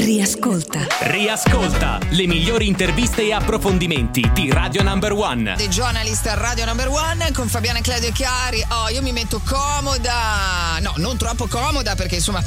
Riascolta. 0.00 0.86
Riascolta 1.00 1.98
le 2.12 2.26
migliori 2.26 2.66
interviste 2.66 3.20
e 3.20 3.34
approfondimenti 3.34 4.30
di 4.32 4.50
Radio 4.50 4.82
Number 4.82 5.12
One. 5.12 5.56
The 5.58 5.68
Journalist 5.68 6.24
Radio 6.36 6.64
Number 6.64 6.88
One 6.88 7.30
con 7.32 7.48
Fabiana 7.48 7.82
Claudio 7.82 8.10
Chiari. 8.10 8.64
Oh, 8.70 8.88
io 8.88 9.02
mi 9.02 9.12
metto 9.12 9.42
comoda. 9.44 10.78
No, 10.80 10.94
non 10.96 11.18
troppo 11.18 11.46
comoda 11.48 11.96
perché 11.96 12.14
insomma 12.14 12.42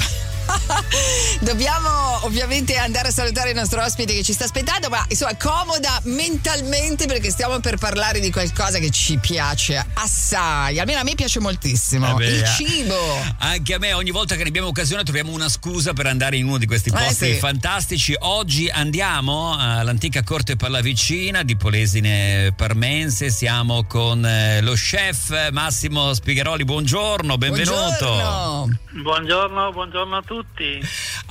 Dobbiamo 1.42 2.20
ovviamente 2.26 2.76
andare 2.78 3.10
a 3.10 3.12
salutare 3.12 3.50
il 3.50 3.56
nostro 3.56 3.82
ospite 3.84 4.14
che 4.14 4.24
ci 4.24 4.34
sta 4.34 4.46
aspettando, 4.46 4.90
ma 4.90 5.04
insomma 5.10 5.36
comoda 5.36 6.00
mentalmente 6.04 7.06
perché 7.06 7.30
stiamo 7.32 7.60
per 7.60 7.78
parlare 7.78 8.20
di 8.20 8.32
qualcosa 8.32 8.80
che 8.80 8.90
ci 8.90 9.18
piace 9.18 9.84
assai. 9.94 10.80
Almeno 10.80 11.00
a 11.00 11.04
me 11.04 11.16
piace 11.16 11.40
moltissimo. 11.40 12.12
Eh 12.12 12.14
beh, 12.14 12.26
il 12.26 12.46
cibo. 12.56 12.96
Anche 13.40 13.74
a 13.74 13.80
me, 13.80 13.94
ogni 13.94 14.12
volta 14.12 14.36
che 14.36 14.44
ne 14.44 14.50
abbiamo 14.50 14.68
occasione, 14.68 15.04
troviamo 15.04 15.32
una 15.32 15.50
scusa 15.50 15.94
per 15.94 16.08
andare 16.08 16.38
in 16.38 16.46
uno 16.46 16.58
di 16.58 16.66
questi 16.66 16.90
Eh, 16.90 16.94
posti 16.94 17.34
sì. 17.34 17.40
fantastici. 17.40 18.16
Oggi 18.20 18.70
andiamo 18.70 19.56
all'antica 19.58 20.24
corte 20.24 20.56
Pallavicina 20.56 21.44
di 21.44 21.56
Polesine 21.56 22.54
Parmense. 22.56 23.30
Siamo 23.30 23.84
con 23.86 24.26
eh, 24.26 24.62
lo 24.62 24.74
chef 24.74 25.50
Massimo 25.52 26.14
Spigheroli. 26.14 26.64
Buongiorno, 26.64 27.38
benvenuto. 27.38 27.72
Buongiorno. 27.74 28.80
Buongiorno, 29.04 29.72
buongiorno 29.72 30.16
a 30.18 30.22
tutti. 30.22 30.33
tutti. 30.34 30.82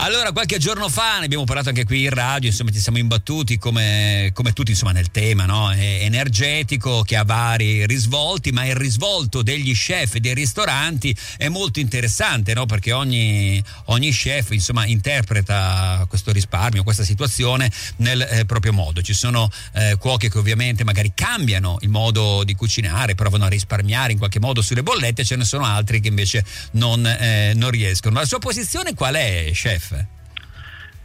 Allora, 0.05 0.33
qualche 0.33 0.59
giorno 0.59 0.89
fa 0.89 1.21
ne 1.21 1.27
abbiamo 1.27 1.45
parlato 1.45 1.69
anche 1.69 1.85
qui 1.85 2.03
in 2.03 2.11
radio, 2.11 2.49
insomma, 2.49 2.73
ci 2.73 2.81
siamo 2.81 2.99
imbattuti 2.99 3.57
come, 3.57 4.33
come 4.35 4.53
tutti 4.53 4.73
insomma, 4.73 4.91
nel 4.91 5.13
tema 5.13 5.47
no? 5.47 5.71
Energetico 5.71 7.03
che 7.03 7.15
ha 7.15 7.23
vari 7.23 7.87
risvolti, 7.87 8.51
ma 8.51 8.65
il 8.65 8.75
risvolto 8.75 9.43
degli 9.43 9.73
chef 9.73 10.17
e 10.17 10.21
dei 10.21 10.35
ristoranti 10.35 11.17
è 11.37 11.47
molto 11.47 11.79
interessante, 11.79 12.53
no? 12.53 12.67
Perché 12.67 12.91
ogni, 12.91 13.63
ogni 13.87 14.11
chef 14.11 14.51
insomma, 14.51 14.87
interpreta 14.87 16.05
questo 16.09 16.33
risparmio, 16.33 16.83
questa 16.83 17.05
situazione 17.05 17.71
nel 17.99 18.23
eh, 18.23 18.45
proprio 18.45 18.73
modo. 18.73 19.03
Ci 19.03 19.15
sono 19.15 19.49
eh, 19.75 19.95
cuochi 20.01 20.29
che 20.29 20.39
ovviamente 20.39 20.83
magari 20.83 21.13
cambiano 21.15 21.79
il 21.83 21.91
modo 21.91 22.43
di 22.43 22.57
cucinare, 22.57 23.15
provano 23.15 23.45
a 23.45 23.49
risparmiare 23.49 24.11
in 24.11 24.19
qualche 24.19 24.41
modo 24.41 24.63
sulle 24.63 24.83
bollette, 24.83 25.25
ce 25.25 25.37
ne 25.37 25.45
sono 25.45 25.65
altri 25.65 26.01
che 26.01 26.09
invece 26.09 26.45
non, 26.73 27.07
eh, 27.07 27.53
non 27.55 27.71
riescono. 27.71 28.15
Ma 28.15 28.23
la 28.23 28.27
sua 28.27 28.41
posizione 28.41 28.95
qual 28.95 29.15
è, 29.15 29.49
chef? 29.53 29.91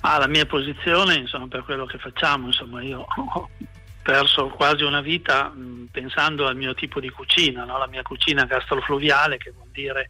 Ah, 0.02 0.18
la 0.20 0.28
mia 0.28 0.46
posizione, 0.46 1.16
insomma, 1.16 1.48
per 1.48 1.64
quello 1.64 1.86
che 1.86 1.98
facciamo, 1.98 2.48
insomma, 2.48 2.82
io 2.82 3.06
ho 3.16 3.50
perso 4.02 4.48
quasi 4.48 4.84
una 4.84 5.02
vita 5.02 5.50
mh, 5.50 5.90
pensando 5.92 6.48
al 6.48 6.56
mio 6.56 6.74
tipo 6.74 7.00
di 7.00 7.10
cucina, 7.10 7.66
no? 7.66 7.78
la 7.78 7.88
mia 7.88 8.04
cucina 8.04 8.46
gastrofluviale, 8.46 9.38
che 9.38 9.52
vuol 9.52 9.68
dire 9.72 10.10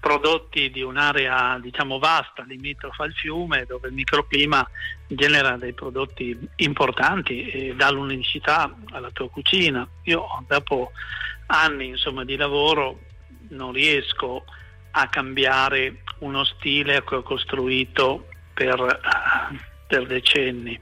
prodotti 0.00 0.70
di 0.70 0.80
un'area 0.80 1.58
diciamo 1.60 1.98
vasta, 1.98 2.42
limitrofa 2.44 3.04
al 3.04 3.12
fiume, 3.12 3.66
dove 3.66 3.88
il 3.88 3.94
microclima 3.94 4.66
genera 5.06 5.56
dei 5.56 5.74
prodotti 5.74 6.36
importanti 6.56 7.48
e 7.48 7.74
dà 7.74 7.90
l'unicità 7.90 8.74
alla 8.92 9.10
tua 9.10 9.28
cucina. 9.28 9.86
Io 10.04 10.24
dopo 10.48 10.92
anni 11.46 11.88
insomma, 11.88 12.24
di 12.24 12.36
lavoro 12.36 13.00
non 13.48 13.72
riesco 13.72 14.44
a 14.46 14.52
cambiare 15.08 16.02
uno 16.18 16.44
stile 16.44 17.02
che 17.04 17.14
ho 17.16 17.22
costruito 17.22 18.28
per, 18.52 19.00
per 19.86 20.06
decenni 20.06 20.78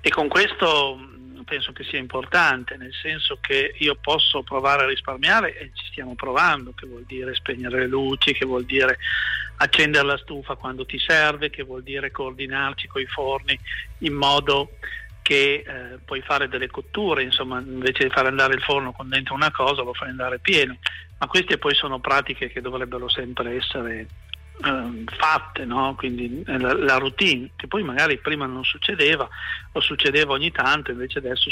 e 0.00 0.08
con 0.08 0.28
questo 0.28 0.96
mh, 0.96 1.42
penso 1.44 1.72
che 1.72 1.84
sia 1.84 1.98
importante, 1.98 2.76
nel 2.76 2.92
senso 3.02 3.38
che 3.40 3.74
io 3.78 3.96
posso 3.96 4.42
provare 4.42 4.84
a 4.84 4.86
risparmiare 4.86 5.58
e 5.58 5.70
ci 5.74 5.86
stiamo 5.90 6.14
provando, 6.14 6.72
che 6.72 6.86
vuol 6.86 7.04
dire 7.06 7.34
spegnere 7.34 7.80
le 7.80 7.86
luci, 7.86 8.32
che 8.32 8.46
vuol 8.46 8.64
dire 8.64 8.98
accendere 9.56 10.06
la 10.06 10.16
stufa 10.16 10.54
quando 10.54 10.86
ti 10.86 10.98
serve, 10.98 11.50
che 11.50 11.64
vuol 11.64 11.82
dire 11.82 12.10
coordinarci 12.10 12.86
con 12.86 13.02
i 13.02 13.06
forni 13.06 13.58
in 13.98 14.14
modo 14.14 14.76
che 15.22 15.64
eh, 15.66 15.98
puoi 16.04 16.22
fare 16.22 16.48
delle 16.48 16.68
cotture, 16.68 17.22
insomma, 17.22 17.60
invece 17.60 18.04
di 18.04 18.10
fare 18.10 18.28
andare 18.28 18.54
il 18.54 18.62
forno 18.62 18.92
con 18.92 19.08
dentro 19.08 19.34
una 19.34 19.50
cosa 19.50 19.82
lo 19.82 19.92
fai 19.92 20.08
andare 20.08 20.38
pieno. 20.38 20.78
Ma 21.20 21.26
queste 21.26 21.58
poi 21.58 21.74
sono 21.74 22.00
pratiche 22.00 22.48
che 22.48 22.62
dovrebbero 22.62 23.06
sempre 23.10 23.56
essere 23.56 24.06
eh, 24.64 25.04
fatte, 25.18 25.66
no? 25.66 25.94
quindi 25.94 26.42
eh, 26.46 26.58
la, 26.58 26.72
la 26.72 26.96
routine, 26.96 27.50
che 27.56 27.66
poi 27.66 27.82
magari 27.82 28.18
prima 28.18 28.46
non 28.46 28.64
succedeva 28.64 29.28
o 29.72 29.80
succedeva 29.80 30.32
ogni 30.32 30.50
tanto, 30.50 30.90
invece 30.90 31.18
adesso 31.18 31.50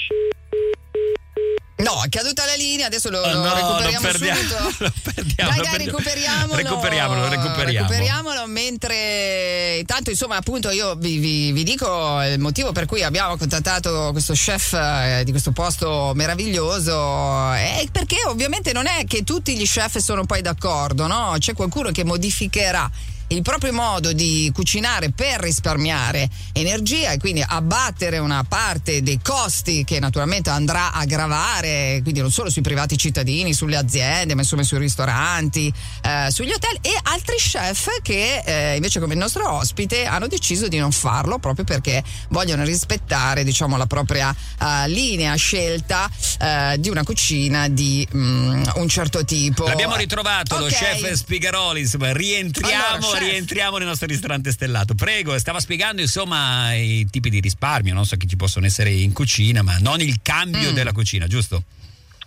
No, 1.89 2.03
è 2.05 2.09
caduta 2.11 2.45
la 2.45 2.55
linea, 2.55 2.87
adesso 2.87 3.09
lo, 3.09 3.21
Oh, 3.21 3.33
lo 3.33 3.41
no, 3.41 3.55
recuperiamo 3.55 4.05
lo 4.05 4.11
perdiamo, 4.13 4.41
subito. 4.41 4.75
lo 4.85 4.93
perdiamo, 5.03 5.51
Dai, 5.51 5.59
lo 5.59 5.65
dai, 5.65 5.87
recuperiamolo. 5.87 6.55
Recuperiamolo, 6.57 7.29
recuperiamo. 7.29 7.87
Recuperiamolo 7.89 8.47
mentre 8.47 9.77
intanto 9.79 10.11
insomma 10.11 10.37
appunto 10.37 10.71
io 10.71 10.95
vi, 10.97 11.17
vi- 11.19 11.53
vi 11.53 11.63
dico 11.65 12.21
il 12.23 12.39
motivo 12.39 12.73
per 12.73 12.85
cui 12.87 13.03
abbiamo 13.03 13.37
contattato 13.37 14.11
questo 14.13 14.35
chef 14.35 14.73
eh, 14.75 15.23
di 15.25 15.31
questo 15.31 15.53
posto 15.53 16.13
meraviglioso 16.15 17.53
è 17.53 17.87
perché 17.91 18.17
ovviamente 18.27 18.73
non 18.73 18.87
è 18.87 19.05
che 19.07 19.25
tutti 19.25 19.57
gli 19.57 19.65
chef 19.65 19.97
sono 19.99 20.25
poi 20.27 20.43
d'accordo, 20.43 21.07
no? 21.07 21.35
C'è 21.39 21.55
qualcuno 21.55 21.91
che 21.91 22.05
modificherà 22.05 22.91
il 23.29 23.43
proprio 23.43 23.73
modo 23.73 24.13
di 24.13 24.51
cucinare 24.55 25.11
per 25.11 25.41
risparmiare 25.41 26.29
energia 26.53 27.11
e 27.13 27.19
quindi 27.19 27.45
abbattere 27.47 28.19
una 28.19 28.45
parte 28.45 29.03
dei 29.03 29.21
costi 29.23 29.85
che 29.85 30.01
naturalmente 30.01 30.51
andrà 30.51 30.93
a 30.93 31.05
gravare, 31.05 32.01
quindi 32.03 32.21
non 32.21 32.31
solo 32.31 32.51
sui 32.51 32.63
privati 32.63 32.97
cittadini, 32.97 33.53
sulle 33.53 33.77
aziende, 33.77 34.35
ma 34.35 34.41
insomma 34.41 34.63
sui 34.63 34.79
ristoranti, 34.79 35.73
eh, 36.03 36.29
sugli 36.31 36.53
hotel 36.53 36.79
e 36.81 36.99
altri 37.03 37.37
chef 37.37 38.01
che 38.03 38.43
eh, 38.45 38.77
invece 38.77 39.01
come 39.01 39.13
il 39.13 39.19
nostro 39.19 39.51
ospite 39.51 40.07
hanno 40.07 40.27
deciso 40.27 40.69
di 40.69 40.79
non 40.79 40.93
farlo 40.93 41.39
proprio 41.39 41.65
perché 41.65 42.03
vogliono 42.29 42.65
rispettare 42.65 43.45
diciamo 43.45 43.77
la 43.77 43.87
propria 43.87 44.35
eh, 44.61 44.89
linea 44.89 45.35
scelta 45.35 46.11
eh, 46.41 46.77
di 46.79 46.89
una 46.89 47.03
cucina 47.03 47.69
di 47.69 48.07
mm, 48.15 48.65
un 48.77 48.89
certo 48.89 49.25
tipo. 49.25 49.67
L'abbiamo 49.67 49.97
ritrovato 49.97 50.57
lo 50.59 50.65
Ok. 50.65 50.73
chef 50.73 51.13
Spigaroli, 51.13 51.81
insomma, 51.81 52.13
rientriamo, 52.13 52.97
Allora. 52.97 53.18
Rientriamo 53.19 53.79
nel 53.79 53.87
nostro 53.87 54.07
ristorante 54.07 54.51
stellato. 54.51 54.95
Prego, 54.95 55.39
stava 55.39 55.61
spiegando 55.61 56.01
insomma 56.01 56.75
i 56.75 57.07
tipi 57.11 57.31
di 57.31 57.41
risparmio, 57.41 57.95
non 57.95 58.05
so 58.05 58.17
che 58.17 58.27
ci 58.27 58.37
possono 58.37 58.67
essere 58.67 58.91
in 58.91 59.13
cucina, 59.13 59.63
ma 59.63 59.77
non 59.79 60.01
il 60.01 60.21
cambio 60.23 60.71
Mm. 60.71 60.75
della 60.75 60.93
cucina, 60.93 61.27
giusto? 61.27 61.63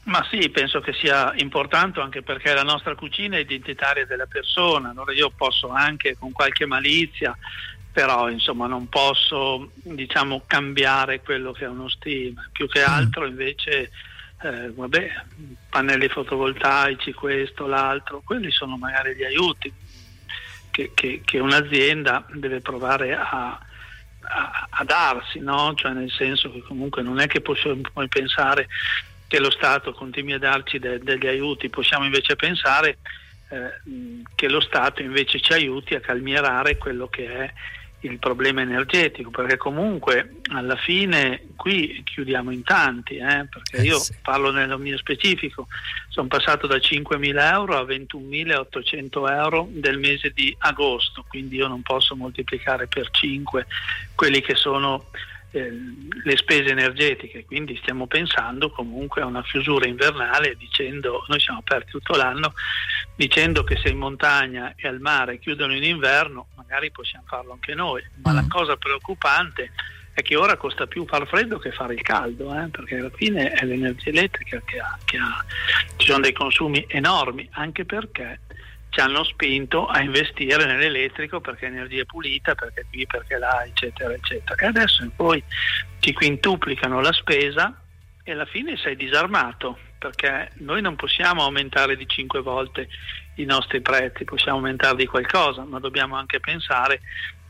Ma 0.03 0.25
sì, 0.31 0.49
penso 0.49 0.79
che 0.79 0.93
sia 0.93 1.31
importante 1.37 1.99
anche 1.99 2.23
perché 2.23 2.53
la 2.53 2.63
nostra 2.63 2.95
cucina 2.95 3.37
è 3.37 3.41
identitaria 3.41 4.05
della 4.05 4.25
persona, 4.25 4.89
allora 4.89 5.13
io 5.13 5.29
posso 5.29 5.69
anche 5.69 6.15
con 6.17 6.31
qualche 6.31 6.65
malizia, 6.65 7.37
però 7.91 8.29
insomma 8.29 8.65
non 8.67 8.89
posso 8.89 9.71
diciamo 9.73 10.43
cambiare 10.47 11.21
quello 11.21 11.51
che 11.51 11.65
è 11.65 11.67
uno 11.67 11.87
stile, 11.89 12.49
più 12.51 12.67
che 12.67 12.81
altro 12.81 13.27
invece 13.27 13.91
eh, 14.41 14.71
vabbè, 14.73 15.23
pannelli 15.69 16.07
fotovoltaici, 16.07 17.13
questo, 17.13 17.67
l'altro, 17.67 18.21
quelli 18.25 18.49
sono 18.49 18.77
magari 18.77 19.15
gli 19.15 19.23
aiuti 19.23 19.71
che, 20.71 20.91
che- 20.93 21.21
che 21.23 21.39
un'azienda 21.39 22.25
deve 22.33 22.61
provare 22.61 23.13
a, 23.13 23.59
a- 24.21 24.67
a 24.69 24.83
darsi, 24.83 25.39
no? 25.39 25.73
cioè 25.75 25.91
nel 25.91 26.09
senso 26.11 26.51
che 26.51 26.61
comunque 26.61 27.01
non 27.03 27.19
è 27.19 27.27
che 27.27 27.41
possiamo 27.41 27.81
pensare 28.09 28.67
che 29.27 29.39
lo 29.39 29.51
Stato 29.51 29.93
continui 29.93 30.33
a 30.33 30.39
darci 30.39 30.79
de- 30.79 30.99
degli 30.99 31.27
aiuti, 31.27 31.69
possiamo 31.69 32.05
invece 32.05 32.35
pensare 32.35 32.97
eh, 33.49 34.21
che 34.35 34.49
lo 34.49 34.59
Stato 34.61 35.01
invece 35.01 35.39
ci 35.39 35.53
aiuti 35.53 35.95
a 35.95 35.99
calmierare 36.01 36.77
quello 36.77 37.07
che 37.07 37.27
è 37.27 37.53
il 38.01 38.17
problema 38.19 38.61
energetico, 38.61 39.29
perché 39.29 39.57
comunque 39.57 40.37
alla 40.51 40.75
fine 40.75 41.47
qui 41.55 42.01
chiudiamo 42.03 42.51
in 42.51 42.63
tanti, 42.63 43.17
eh, 43.17 43.47
perché 43.49 43.77
Eh, 43.77 43.83
io 43.83 43.99
parlo 44.21 44.51
nello 44.51 44.77
mio 44.77 44.97
specifico, 44.97 45.67
sono 46.09 46.27
passato 46.27 46.67
da 46.67 46.77
5.000 46.77 47.51
euro 47.53 47.77
a 47.77 47.83
21.800 47.83 49.29
euro 49.31 49.67
del 49.71 49.99
mese 49.99 50.31
di 50.31 50.55
agosto, 50.59 51.25
quindi 51.27 51.57
io 51.57 51.67
non 51.67 51.81
posso 51.81 52.15
moltiplicare 52.15 52.87
per 52.87 53.09
5 53.11 53.67
quelli 54.15 54.41
che 54.41 54.55
sono 54.55 55.05
eh, 55.51 55.71
le 56.23 56.37
spese 56.37 56.69
energetiche, 56.69 57.45
quindi 57.45 57.77
stiamo 57.81 58.07
pensando 58.07 58.69
comunque 58.71 59.21
a 59.21 59.25
una 59.25 59.43
chiusura 59.43 59.87
invernale 59.87 60.55
dicendo, 60.57 61.25
noi 61.27 61.39
siamo 61.39 61.59
aperti 61.59 61.91
tutto 61.91 62.15
l'anno, 62.15 62.53
dicendo 63.15 63.63
che 63.63 63.77
se 63.77 63.89
in 63.89 63.97
montagna 63.97 64.73
e 64.75 64.87
al 64.87 64.99
mare 64.99 65.39
chiudono 65.39 65.75
in 65.75 65.83
inverno, 65.83 66.47
magari 66.55 66.91
possiamo 66.91 67.25
farlo 67.27 67.51
anche 67.53 67.73
noi, 67.75 68.01
ma 68.23 68.31
Mm. 68.31 68.35
la 68.35 68.45
cosa 68.47 68.77
preoccupante 68.77 69.71
è 70.13 70.21
che 70.21 70.35
ora 70.35 70.57
costa 70.57 70.87
più 70.87 71.05
far 71.05 71.25
freddo 71.27 71.57
che 71.57 71.71
fare 71.71 71.93
il 71.93 72.01
caldo, 72.01 72.53
eh, 72.53 72.67
perché 72.67 72.97
alla 72.97 73.09
fine 73.13 73.51
è 73.51 73.65
l'energia 73.65 74.09
elettrica 74.09 74.61
che 74.65 74.79
ha, 74.79 74.97
che 75.05 75.17
ha- 75.17 75.43
ci 75.97 76.07
sono 76.07 76.19
dei 76.21 76.33
consumi 76.33 76.83
enormi, 76.87 77.47
anche 77.51 77.85
perché 77.85 78.41
ci 78.91 78.99
hanno 78.99 79.23
spinto 79.23 79.87
a 79.87 80.01
investire 80.01 80.65
nell'elettrico 80.65 81.39
perché 81.39 81.67
energia 81.67 82.03
pulita, 82.03 82.55
perché 82.55 82.85
qui, 82.89 83.07
perché 83.07 83.37
là, 83.37 83.63
eccetera, 83.63 84.13
eccetera. 84.13 84.61
E 84.61 84.65
adesso 84.67 85.09
poi 85.15 85.41
ci 85.99 86.11
quintuplicano 86.11 86.99
la 86.99 87.13
spesa 87.13 87.81
e 88.21 88.31
alla 88.33 88.45
fine 88.45 88.75
sei 88.75 88.97
disarmato 88.97 89.79
perché 89.97 90.51
noi 90.55 90.81
non 90.81 90.97
possiamo 90.97 91.43
aumentare 91.43 91.95
di 91.95 92.05
5 92.05 92.41
volte 92.41 92.89
i 93.35 93.45
nostri 93.45 93.79
prezzi, 93.79 94.25
possiamo 94.25 94.57
aumentare 94.57 94.97
di 94.97 95.05
qualcosa, 95.05 95.63
ma 95.63 95.79
dobbiamo 95.79 96.17
anche 96.17 96.41
pensare 96.41 96.99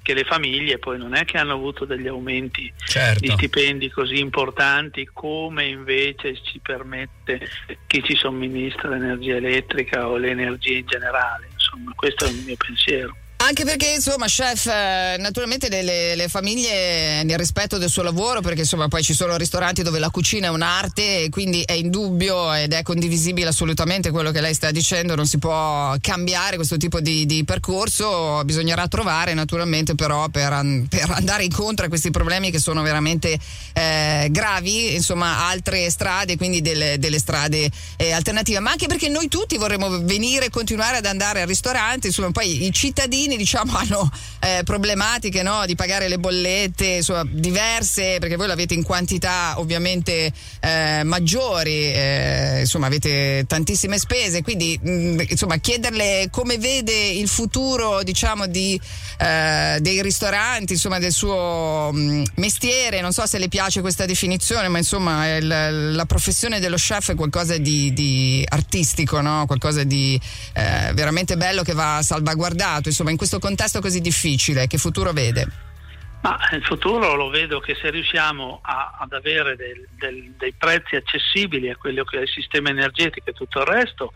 che 0.02 0.14
le 0.14 0.24
famiglie 0.24 0.78
poi 0.80 0.98
non 0.98 1.14
è 1.14 1.26
che 1.26 1.38
hanno 1.38 1.54
avuto 1.54 1.86
degli 1.86 2.08
aumenti 2.08 2.72
certo. 2.86 3.20
di 3.20 3.30
stipendi 3.30 3.90
così 3.90 4.20
importanti 4.20 5.10
come 5.12 5.66
invece 5.66 6.42
ci 6.44 6.60
permette 6.60 7.48
chi 7.88 8.04
ci 8.04 8.16
somministra 8.16 8.90
l'energia 8.90 9.36
elettrica 9.36 10.08
o 10.08 10.18
l'energia 10.18 10.74
in 10.74 10.86
generale. 10.86 11.50
Insomma, 11.54 11.92
questo 11.96 12.26
è 12.26 12.30
il 12.30 12.44
mio 12.46 12.56
pensiero. 12.58 13.16
Anche 13.52 13.66
perché, 13.66 13.96
insomma, 13.96 14.28
chef, 14.28 14.66
eh, 14.68 15.18
naturalmente 15.20 15.68
le, 15.68 15.82
le, 15.82 16.16
le, 16.16 16.30
famiglie 16.30 17.22
nel 17.24 17.38
rispetto 17.38 17.78
del 17.78 17.90
suo 17.90 18.02
lavoro, 18.02 18.40
perché 18.40 18.62
insomma 18.62 18.88
poi 18.88 19.04
ci 19.04 19.14
sono 19.14 19.36
ristoranti 19.36 19.84
dove 19.84 20.00
la 20.00 20.10
cucina 20.10 20.48
è 20.48 20.50
un'arte 20.50 21.24
e 21.24 21.30
quindi 21.30 21.62
è 21.64 21.74
indubbio 21.74 22.54
ed 22.54 22.72
è 22.72 22.82
condivisibile 22.82 23.50
assolutamente 23.50 24.10
quello 24.10 24.32
che 24.32 24.40
lei 24.40 24.54
sta 24.54 24.72
dicendo, 24.72 25.16
non 25.16 25.28
si 25.28 25.38
può 25.38 25.94
cambiare 26.00 26.56
questo 26.56 26.78
tipo 26.78 27.02
di, 27.02 27.26
di 27.26 27.44
percorso, 27.44 28.42
bisognerà 28.46 28.88
trovare 28.88 29.34
naturalmente 29.34 29.96
però 29.96 30.30
per, 30.30 30.86
per, 30.88 31.10
andare 31.12 31.44
incontro 31.44 31.88
a 31.88 31.90
questi 31.90 32.10
problemi 32.10 32.52
che 32.52 32.60
sono 32.60 32.82
veramente 32.82 33.38
eh, 33.74 34.30
gravi, 34.32 34.94
insomma, 34.94 35.50
altre 35.50 35.90
strade, 35.90 36.38
quindi 36.38 36.62
delle, 36.62 37.00
delle 37.00 37.20
strade 37.20 37.70
eh, 37.98 38.14
alternative, 38.14 38.60
ma 38.60 38.72
anche 38.72 38.88
perché 38.88 39.10
noi 39.10 39.28
tutti 39.28 39.58
vorremmo 39.58 40.00
venire 40.04 40.46
e 40.46 40.50
continuare 40.50 40.96
ad 40.96 41.06
andare 41.06 41.42
al 41.42 41.48
ristorante, 41.48 42.08
insomma, 42.08 42.32
poi 42.32 42.66
i 42.66 42.72
cittadini 42.72 43.40
diciamo, 43.42 43.76
hanno 43.78 44.10
eh, 44.40 44.62
problematiche 44.64 45.44
no? 45.44 45.64
di 45.66 45.76
pagare 45.76 46.08
le 46.08 46.18
bollette 46.20 46.86
insomma, 46.86 47.24
diverse 47.28 48.18
perché 48.20 48.36
voi 48.36 48.48
l'avete 48.48 48.74
in 48.74 48.84
quantità 48.84 49.56
ovviamente 49.58 50.32
eh, 50.60 51.02
maggiori, 51.04 51.92
eh, 51.92 52.60
insomma 52.60 52.88
avete 52.88 53.46
tantissime 53.48 53.98
spese, 53.98 54.42
quindi 54.42 54.80
mh, 54.82 54.92
mm, 54.92 55.20
insomma 55.30 55.58
chiederle 55.58 56.28
come 56.32 56.58
vede 56.58 56.94
il 56.94 57.28
futuro 57.28 58.04
diciamo, 58.04 58.48
di, 58.48 58.80
eh, 59.18 59.78
dei 59.82 60.02
ristoranti, 60.02 60.74
insomma 60.74 61.00
del 61.00 61.12
suo 61.12 61.90
mh, 61.92 62.00
mm, 62.00 62.24
mestiere, 62.36 63.02
non 63.02 63.12
so 63.12 63.26
se 63.26 63.38
le 63.38 63.48
piace 63.48 63.82
questa 63.82 64.06
definizione, 64.06 64.68
ma 64.68 64.78
insomma 64.78 65.36
il, 65.36 65.96
la 65.96 66.06
professione 66.06 66.60
dello 66.60 66.78
chef 66.78 67.12
è 67.12 67.16
qualcosa 67.16 67.58
di, 67.58 67.94
di 67.94 68.46
artistico, 68.48 69.22
no? 69.22 69.46
qualcosa 69.46 69.84
di 69.84 70.20
eh, 70.54 70.92
veramente 70.94 71.38
bello 71.38 71.64
che 71.64 71.74
va 71.74 72.02
salvaguardato, 72.04 72.90
insomma 72.90 73.12
in 73.12 73.18
questo 73.18 73.31
contesto 73.40 73.80
così 73.82 74.02
difficile? 74.02 74.68
Che 74.68 74.78
futuro 74.78 75.12
vede? 75.12 75.70
Ma 76.22 76.38
il 76.52 76.64
futuro 76.64 77.16
lo 77.16 77.30
vedo 77.30 77.60
che 77.60 77.76
se 77.82 77.90
riusciamo 77.90 78.60
a, 78.62 78.98
ad 79.00 79.12
avere 79.12 79.56
del, 79.56 79.88
del, 79.98 80.32
dei 80.38 80.54
prezzi 80.54 80.96
accessibili 80.96 81.70
a 81.70 81.76
quello 81.76 82.04
che 82.04 82.20
è 82.20 82.22
il 82.22 82.30
sistema 82.30 82.70
energetico 82.70 83.30
e 83.30 83.34
tutto 83.34 83.62
il 83.62 83.66
resto, 83.66 84.14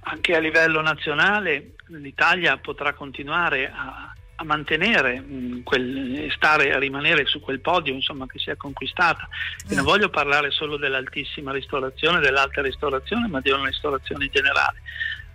anche 0.00 0.34
a 0.34 0.38
livello 0.38 0.80
nazionale 0.80 1.72
l'Italia 1.88 2.56
potrà 2.56 2.94
continuare 2.94 3.70
a, 3.70 4.14
a 4.36 4.44
mantenere 4.44 5.20
mh, 5.20 5.62
quel, 5.62 6.32
stare, 6.34 6.72
a 6.72 6.78
rimanere 6.78 7.26
su 7.26 7.40
quel 7.40 7.60
podio 7.60 7.92
insomma, 7.92 8.26
che 8.26 8.38
si 8.38 8.48
è 8.48 8.56
conquistata. 8.56 9.28
E 9.68 9.74
non 9.74 9.84
eh. 9.84 9.88
voglio 9.88 10.08
parlare 10.08 10.50
solo 10.50 10.78
dell'altissima 10.78 11.52
ristorazione, 11.52 12.20
dell'alta 12.20 12.62
ristorazione, 12.62 13.28
ma 13.28 13.40
di 13.40 13.50
una 13.50 13.66
ristorazione 13.66 14.24
in 14.24 14.30
generale. 14.32 14.80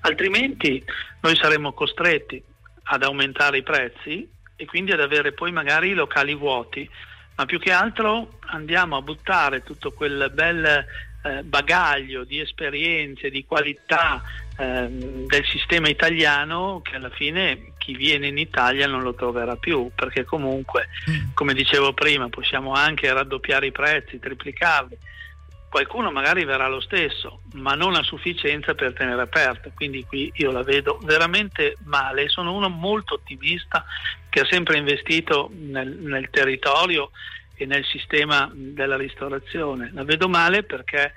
Altrimenti 0.01 0.83
noi 1.19 1.35
saremmo 1.35 1.73
costretti 1.73 2.43
ad 2.83 3.03
aumentare 3.03 3.59
i 3.59 3.63
prezzi 3.63 4.29
e 4.55 4.65
quindi 4.65 4.91
ad 4.91 4.99
avere 4.99 5.33
poi 5.33 5.51
magari 5.51 5.89
i 5.89 5.93
locali 5.93 6.35
vuoti, 6.35 6.87
ma 7.35 7.45
più 7.45 7.59
che 7.59 7.71
altro 7.71 8.39
andiamo 8.47 8.97
a 8.97 9.01
buttare 9.01 9.63
tutto 9.63 9.91
quel 9.91 10.31
bel 10.33 10.85
eh, 11.23 11.43
bagaglio 11.43 12.23
di 12.23 12.39
esperienze, 12.39 13.29
di 13.29 13.45
qualità 13.45 14.21
eh, 14.57 14.87
del 14.89 15.45
sistema 15.45 15.87
italiano 15.87 16.81
che 16.83 16.95
alla 16.95 17.09
fine 17.09 17.73
chi 17.77 17.95
viene 17.95 18.27
in 18.27 18.37
Italia 18.37 18.87
non 18.87 19.01
lo 19.01 19.13
troverà 19.15 19.55
più, 19.55 19.91
perché 19.95 20.23
comunque, 20.23 20.89
mm. 21.09 21.33
come 21.33 21.53
dicevo 21.53 21.93
prima, 21.93 22.29
possiamo 22.29 22.73
anche 22.73 23.11
raddoppiare 23.11 23.67
i 23.67 23.71
prezzi, 23.71 24.19
triplicarli 24.19 24.97
qualcuno 25.71 26.11
magari 26.11 26.43
verrà 26.43 26.67
lo 26.67 26.81
stesso, 26.81 27.43
ma 27.53 27.75
non 27.75 27.95
a 27.95 28.03
sufficienza 28.03 28.75
per 28.75 28.91
tenere 28.91 29.21
aperta. 29.21 29.71
Quindi 29.73 30.03
qui 30.03 30.29
io 30.35 30.51
la 30.51 30.63
vedo 30.63 30.99
veramente 31.03 31.77
male. 31.85 32.27
Sono 32.27 32.53
uno 32.53 32.67
molto 32.67 33.13
ottimista 33.13 33.85
che 34.29 34.41
ha 34.41 34.45
sempre 34.49 34.77
investito 34.77 35.49
nel, 35.53 35.87
nel 35.87 36.29
territorio 36.29 37.11
e 37.55 37.65
nel 37.65 37.85
sistema 37.85 38.51
della 38.53 38.97
ristorazione. 38.97 39.91
La 39.93 40.03
vedo 40.03 40.27
male 40.27 40.63
perché 40.63 41.13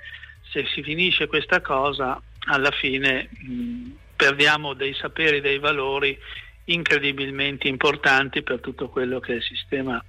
se 0.49 0.65
si 0.73 0.81
finisce 0.81 1.27
questa 1.27 1.59
cosa, 1.59 2.21
alla 2.47 2.71
fine 2.71 3.27
mh, 3.29 3.89
perdiamo 4.15 4.73
dei 4.73 4.93
saperi, 4.93 5.41
dei 5.41 5.59
valori 5.59 6.17
incredibilmente 6.65 7.67
importanti 7.67 8.41
per 8.41 8.61
tutto 8.61 8.87
quello 8.87 9.19
che 9.19 9.33
è 9.33 9.35
il 9.35 9.43
sistema 9.43 10.01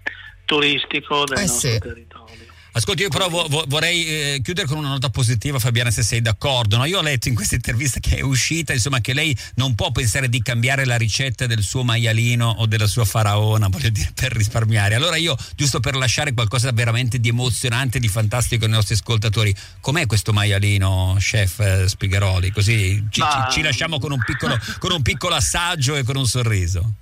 turistico 0.44 1.24
del 1.24 1.38
eh 1.38 1.46
nostro 1.46 1.68
sì. 1.68 1.78
territorio. 1.80 2.55
Ascolti, 2.76 3.04
io 3.04 3.08
però 3.08 3.30
vo- 3.30 3.64
vorrei 3.68 4.04
eh, 4.04 4.40
chiudere 4.42 4.66
con 4.66 4.76
una 4.76 4.88
nota 4.88 5.08
positiva, 5.08 5.58
Fabiana, 5.58 5.90
se 5.90 6.02
sei 6.02 6.20
d'accordo. 6.20 6.76
No? 6.76 6.84
Io 6.84 6.98
ho 6.98 7.02
letto 7.02 7.26
in 7.28 7.34
questa 7.34 7.54
intervista 7.54 8.00
che 8.00 8.18
è 8.18 8.20
uscita, 8.20 8.74
insomma, 8.74 9.00
che 9.00 9.14
lei 9.14 9.34
non 9.54 9.74
può 9.74 9.90
pensare 9.92 10.28
di 10.28 10.42
cambiare 10.42 10.84
la 10.84 10.98
ricetta 10.98 11.46
del 11.46 11.62
suo 11.62 11.84
maialino 11.84 12.46
o 12.58 12.66
della 12.66 12.86
sua 12.86 13.06
faraona, 13.06 13.68
voglio 13.68 13.88
dire, 13.88 14.10
per 14.14 14.30
risparmiare. 14.32 14.94
Allora 14.94 15.16
io, 15.16 15.34
giusto 15.54 15.80
per 15.80 15.96
lasciare 15.96 16.34
qualcosa 16.34 16.70
veramente 16.70 17.18
di 17.18 17.30
emozionante, 17.30 17.98
di 17.98 18.08
fantastico 18.08 18.66
ai 18.66 18.70
nostri 18.72 18.92
ascoltatori, 18.92 19.54
com'è 19.80 20.04
questo 20.04 20.34
maialino, 20.34 21.16
chef 21.18 21.60
eh, 21.60 21.88
Spigheroli? 21.88 22.50
Così 22.50 23.06
ci, 23.08 23.20
Ma... 23.20 23.46
ci, 23.48 23.56
ci 23.56 23.62
lasciamo 23.62 23.98
con 23.98 24.12
un, 24.12 24.22
piccolo, 24.22 24.54
con 24.80 24.92
un 24.92 25.00
piccolo 25.00 25.34
assaggio 25.34 25.96
e 25.96 26.02
con 26.02 26.16
un 26.16 26.26
sorriso. 26.26 26.92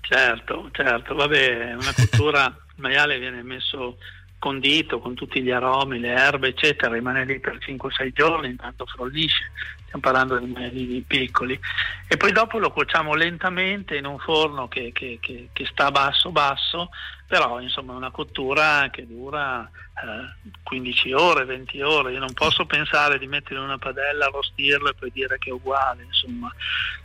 Certo, 0.00 0.70
certo, 0.72 1.14
vabbè, 1.14 1.74
una 1.78 1.92
cottura, 1.92 2.46
il 2.46 2.72
maiale 2.80 3.18
viene 3.18 3.42
messo 3.42 3.98
condito 4.38 5.00
con 5.00 5.14
tutti 5.14 5.42
gli 5.42 5.50
aromi, 5.50 5.98
le 5.98 6.12
erbe, 6.12 6.48
eccetera, 6.48 6.94
rimane 6.94 7.24
lì 7.24 7.40
per 7.40 7.58
5-6 7.58 8.12
giorni, 8.12 8.48
intanto 8.48 8.86
frollisce, 8.86 9.50
stiamo 9.86 10.00
parlando 10.00 10.38
di 10.38 10.46
manelini 10.46 11.00
piccoli, 11.00 11.58
e 12.06 12.16
poi 12.16 12.32
dopo 12.32 12.58
lo 12.58 12.70
cuociamo 12.70 13.14
lentamente 13.14 13.96
in 13.96 14.06
un 14.06 14.18
forno 14.18 14.68
che, 14.68 14.92
che, 14.92 15.18
che, 15.20 15.48
che 15.52 15.66
sta 15.66 15.90
basso 15.90 16.30
basso, 16.30 16.90
però 17.26 17.60
insomma 17.60 17.92
è 17.92 17.96
una 17.96 18.10
cottura 18.10 18.88
che 18.90 19.06
dura 19.06 19.68
eh, 19.68 20.50
15 20.62 21.12
ore, 21.12 21.44
20 21.44 21.80
ore, 21.82 22.12
io 22.12 22.20
non 22.20 22.32
posso 22.32 22.64
pensare 22.64 23.18
di 23.18 23.26
mettere 23.26 23.56
in 23.56 23.64
una 23.64 23.78
padella, 23.78 24.26
arrostirlo 24.26 24.90
e 24.90 24.94
poi 24.94 25.10
dire 25.12 25.36
che 25.38 25.50
è 25.50 25.52
uguale, 25.52 26.04
insomma. 26.04 26.52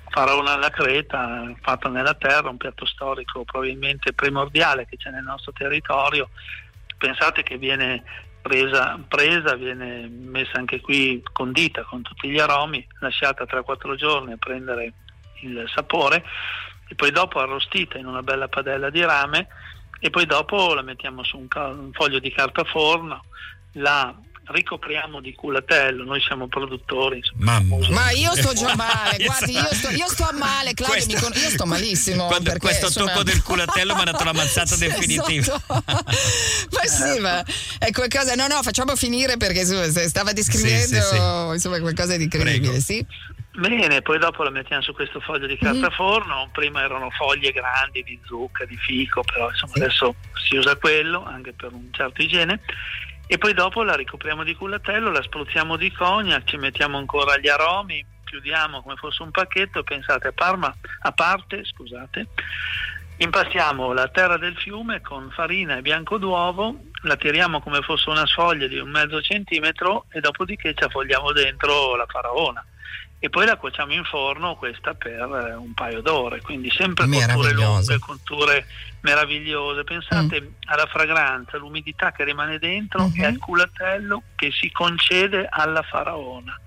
Farò 0.10 0.40
una 0.40 0.54
alla 0.54 0.70
creta 0.70 1.52
fatta 1.60 1.90
nella 1.90 2.14
terra, 2.14 2.50
un 2.50 2.58
piatto 2.58 2.86
storico 2.86 3.44
probabilmente 3.46 4.14
primordiale 4.14 4.86
che 4.86 4.96
c'è 4.96 5.10
nel 5.10 5.24
nostro 5.24 5.52
territorio 5.54 6.30
pensate 7.04 7.44
che 7.44 7.58
viene 7.58 8.02
presa, 8.42 8.98
presa, 9.10 9.56
viene 9.56 10.08
messa 10.08 10.58
anche 10.58 10.80
qui 10.80 11.22
condita 11.34 11.84
con 11.84 12.02
tutti 12.02 12.30
gli 12.30 12.40
aromi, 12.40 12.86
lasciata 13.00 13.44
3-4 13.44 13.96
giorni 13.96 14.32
a 14.32 14.38
prendere 14.38 14.94
il 15.42 15.70
sapore 15.74 16.24
e 16.88 16.96
poi 16.96 17.12
dopo 17.12 17.40
arrostita 17.40 17.98
in 17.98 18.06
una 18.06 18.24
bella 18.24 18.48
padella 18.48 18.90
di 18.90 19.04
rame 19.04 19.48
e 20.00 20.10
poi 20.10 20.26
dopo 20.26 20.74
la 20.74 20.82
mettiamo 20.82 21.26
su 21.26 21.38
un, 21.38 21.48
un 21.54 21.92
foglio 21.92 22.20
di 22.20 22.32
carta 22.32 22.64
forno, 22.64 23.26
la 23.74 24.16
ricopriamo 24.46 25.22
di 25.22 25.34
culatello, 25.34 26.04
noi 26.04 26.22
siamo 26.22 26.48
produttori. 26.48 27.22
Mamma. 27.36 27.78
Ma 27.90 28.12
io 28.16 28.36
sto 28.36 28.54
già 28.54 28.76
male, 28.76 29.24
guardi, 29.24 29.54
io 29.54 29.74
sto, 29.74 29.90
io 29.90 30.08
sto 30.08 30.30
male, 30.34 30.74
Claudio, 30.74 31.06
questo, 31.06 31.30
con... 31.30 31.42
io 31.42 31.50
sto 31.50 31.66
malissimo. 31.66 32.26
Quando, 32.26 32.50
perché, 32.52 32.60
questo 32.60 32.88
insomma... 32.88 33.12
tocco 33.12 33.24
del 33.24 33.42
culatello 33.44 33.96
mi 33.96 34.02
ha 34.02 34.06
dato 34.06 34.24
la 34.24 34.34
mazzata 34.34 34.76
definitiva. 34.76 35.62
ma 35.68 36.84
sì, 36.86 37.20
ma 37.20 37.44
è 37.80 37.92
qualcosa, 37.92 38.36
no 38.36 38.48
no, 38.48 38.62
facciamo 38.62 38.96
finire 38.96 39.38
perché 39.38 39.64
stava 39.66 40.34
descrivendo 40.34 40.96
sì, 40.96 41.02
sì, 41.02 41.02
sì. 41.02 41.16
Insomma, 41.16 41.80
qualcosa 41.80 42.18
di 42.18 42.24
incredibile, 42.24 42.80
sì? 42.80 43.06
Bene, 43.56 44.02
poi 44.02 44.18
dopo 44.18 44.42
la 44.42 44.50
mettiamo 44.50 44.82
su 44.82 44.94
questo 44.94 45.20
foglio 45.20 45.46
di 45.46 45.58
carta 45.58 45.88
mm. 45.88 45.94
forno, 45.94 46.50
prima 46.52 46.82
erano 46.82 47.12
foglie 47.12 47.52
grandi 47.52 48.02
di 48.02 48.20
zucca, 48.26 48.66
di 48.66 48.76
fico, 48.78 49.22
però 49.22 49.48
insomma 49.48 49.74
adesso 49.76 50.16
si 50.48 50.56
usa 50.56 50.76
quello 50.76 51.24
anche 51.24 51.54
per 51.54 51.72
un 51.72 51.88
certo 51.92 52.24
igiene 52.24 52.60
e 53.26 53.38
poi 53.38 53.54
dopo 53.54 53.84
la 53.84 53.96
ricopriamo 53.96 54.44
di 54.44 54.56
culatello, 54.56 55.12
la 55.12 55.22
spruzziamo 55.22 55.78
di 55.78 55.92
cognac, 55.92 56.44
ci 56.46 56.58
mettiamo 56.58 56.98
ancora 56.98 57.38
gli 57.38 57.48
aromi, 57.48 58.06
chiudiamo 58.24 58.82
come 58.82 58.96
fosse 58.96 59.24
un 59.24 59.32
pacchetto 59.32 59.84
pensate 59.84 60.28
a, 60.28 60.32
Parma, 60.32 60.74
a 61.02 61.12
parte, 61.12 61.64
scusate, 61.64 62.28
impastiamo 63.18 63.94
la 63.94 64.08
terra 64.10 64.38
del 64.38 64.58
fiume 64.58 65.02
con 65.02 65.30
farina 65.32 65.78
e 65.78 65.82
bianco 65.82 66.18
d'uovo, 66.18 66.80
la 67.04 67.16
tiriamo 67.16 67.62
come 67.62 67.82
fosse 67.82 68.10
una 68.10 68.26
sfoglia 68.26 68.68
di 68.68 68.78
un 68.80 68.90
mezzo 68.90 69.22
centimetro 69.22 70.06
e 70.10 70.20
dopodiché 70.20 70.74
ci 70.74 70.84
avvogliamo 70.84 71.32
dentro 71.32 71.96
la 71.96 72.06
faraona. 72.08 72.66
E 73.20 73.30
poi 73.30 73.46
la 73.46 73.56
cuociamo 73.56 73.94
in 73.94 74.04
forno 74.04 74.56
questa 74.56 74.96
per 74.96 75.22
eh, 75.22 75.54
un 75.54 75.74
paio 75.74 76.02
d'ore, 76.02 76.42
quindi 76.42 76.70
sempre 76.70 77.08
cotture 77.08 77.54
lunghe, 77.54 78.00
cotture 78.00 78.66
meravigliose. 79.04 79.84
Pensate 79.84 80.42
mm. 80.42 80.48
alla 80.66 80.88
fragranza, 80.88 81.58
all'umidità 81.58 82.12
che 82.12 82.24
rimane 82.24 82.58
dentro 82.58 83.08
mm-hmm. 83.08 83.22
e 83.22 83.26
al 83.26 83.38
culatello 83.38 84.24
che 84.36 84.52
si 84.52 84.72
concede 84.72 85.48
alla 85.50 85.84
faraona. 85.84 86.58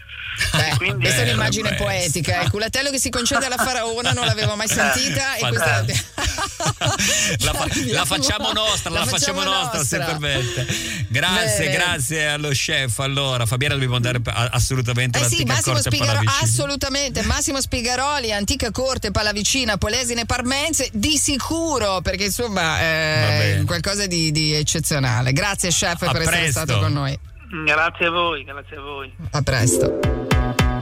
Beh, 0.52 0.76
quindi 0.76 1.04
questa 1.04 1.22
è 1.22 1.28
un'immagine 1.28 1.70
beh, 1.70 1.76
poetica. 1.76 2.42
Il 2.42 2.50
culatello 2.50 2.90
che 2.90 2.98
si 2.98 3.10
concede 3.10 3.46
alla 3.46 3.56
faraona 3.56 4.12
non 4.12 4.26
l'avevo 4.26 4.54
mai 4.54 4.68
sentita. 4.68 5.36
e 5.36 5.48
questa... 5.48 5.84
la, 7.40 7.52
fa- 7.52 7.68
la, 7.86 8.04
facciamo 8.04 8.52
nostra, 8.52 8.90
la, 8.90 9.00
la 9.00 9.06
facciamo, 9.06 9.40
facciamo 9.40 9.42
nostra, 9.42 9.84
se 9.84 9.98
permette. 9.98 10.66
Grazie, 11.08 11.64
Bene. 11.66 11.76
grazie 11.76 12.26
allo 12.28 12.50
chef. 12.50 12.98
Allora, 12.98 13.46
Fabiana, 13.46 13.74
dobbiamo 13.74 13.96
andare 13.96 14.20
assolutamente 14.50 15.20
eh 15.20 15.28
sì, 15.28 15.44
Massimo 15.44 15.78
Spigaro- 15.78 16.20
assolutamente. 16.42 17.22
Massimo 17.22 17.60
Spigaroli, 17.60 18.32
antica 18.32 18.70
corte, 18.70 19.10
Pallavicina, 19.10 19.78
Polesine, 19.78 20.26
Parmense, 20.26 20.90
di 20.92 21.16
sicuro, 21.16 22.00
perché 22.02 22.25
insomma 22.26 22.78
è 22.78 23.62
qualcosa 23.66 24.06
di, 24.06 24.30
di, 24.30 24.54
eccezionale. 24.54 25.32
Grazie, 25.32 25.70
chef, 25.70 26.02
a 26.02 26.12
per 26.12 26.22
presto. 26.22 26.30
essere 26.30 26.50
stato 26.50 26.78
con 26.78 26.92
noi. 26.92 27.18
Grazie 27.64 28.06
a 28.06 28.10
voi, 28.10 28.44
grazie 28.44 28.76
a 28.76 28.80
voi. 28.80 29.12
A 29.30 29.42
presto. 29.42 30.75